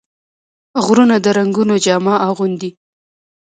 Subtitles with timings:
[0.83, 2.69] غرونه د رنګونو جامه اغوندي